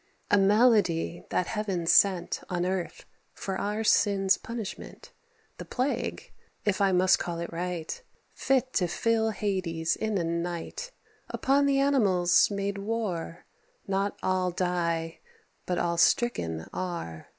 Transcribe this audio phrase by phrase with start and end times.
[0.31, 5.11] A Malady that Heaven sent On earth, for our sin's punishment
[5.59, 6.31] The Plague
[6.65, 8.01] (if I must call it right),
[8.33, 10.89] Fit to fill Hades in a night
[11.29, 13.45] Upon the animals made war;
[13.85, 15.19] Not all die,
[15.67, 17.27] but all stricken are.